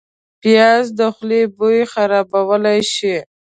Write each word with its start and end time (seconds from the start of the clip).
پیاز 0.41 0.85
د 0.99 1.01
خولې 1.15 1.41
بوی 1.57 1.79
خرابولی 1.91 2.79
شي 2.93 3.15